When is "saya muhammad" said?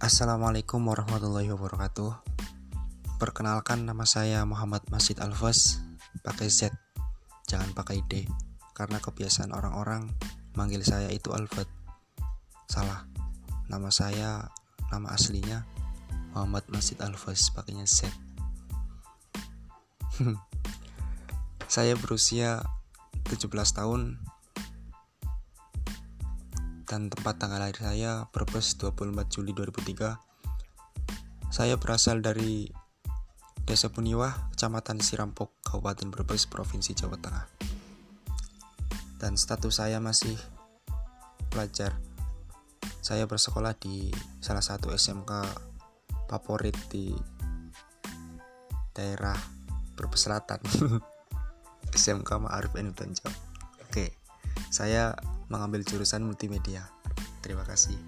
4.08-4.80